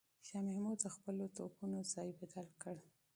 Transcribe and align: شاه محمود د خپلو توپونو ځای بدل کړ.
شاه 0.27 0.41
محمود 0.47 0.77
د 0.81 0.87
خپلو 0.95 1.23
توپونو 1.37 1.77
ځای 1.93 2.09
بدل 2.19 2.47
کړ. 2.61 2.75